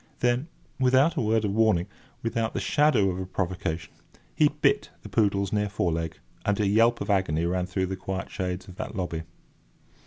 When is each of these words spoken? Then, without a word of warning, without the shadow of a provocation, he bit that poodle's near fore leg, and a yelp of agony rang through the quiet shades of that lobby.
Then, 0.21 0.47
without 0.79 1.15
a 1.15 1.21
word 1.21 1.45
of 1.45 1.53
warning, 1.53 1.85
without 2.23 2.55
the 2.55 2.59
shadow 2.59 3.11
of 3.11 3.19
a 3.19 3.25
provocation, 3.27 3.93
he 4.33 4.47
bit 4.49 4.89
that 5.03 5.09
poodle's 5.09 5.53
near 5.53 5.69
fore 5.69 5.91
leg, 5.91 6.17
and 6.43 6.59
a 6.59 6.65
yelp 6.65 7.01
of 7.01 7.11
agony 7.11 7.45
rang 7.45 7.67
through 7.67 7.85
the 7.85 7.95
quiet 7.95 8.31
shades 8.31 8.67
of 8.67 8.77
that 8.77 8.95
lobby. 8.95 9.21